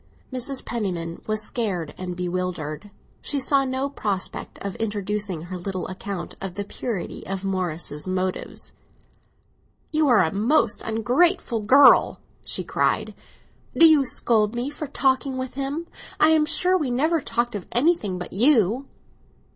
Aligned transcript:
Mrs. 0.33 0.65
Penniman 0.65 1.21
was 1.27 1.43
scared 1.43 1.93
and 1.95 2.15
bewildered; 2.17 2.89
she 3.21 3.39
saw 3.39 3.63
no 3.63 3.87
prospect 3.87 4.57
of 4.65 4.73
introducing 4.77 5.43
her 5.43 5.59
little 5.59 5.87
account 5.89 6.33
of 6.41 6.55
the 6.55 6.63
purity 6.63 7.23
of 7.27 7.45
Morris's 7.45 8.07
motives. 8.07 8.73
"You 9.91 10.07
are 10.07 10.23
a 10.23 10.33
most 10.33 10.81
ungrateful 10.81 11.59
girl!" 11.59 12.19
she 12.43 12.63
cried. 12.63 13.13
"Do 13.77 13.87
you 13.87 14.03
scold 14.03 14.55
me 14.55 14.71
for 14.71 14.87
talking 14.87 15.37
with 15.37 15.53
him? 15.53 15.85
I 16.19 16.29
am 16.29 16.47
sure 16.47 16.75
we 16.75 16.89
never 16.89 17.21
talked 17.21 17.53
of 17.53 17.67
anything 17.71 18.17
but 18.17 18.33
you!" 18.33 18.87